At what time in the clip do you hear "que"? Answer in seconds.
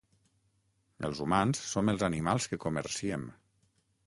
2.55-2.61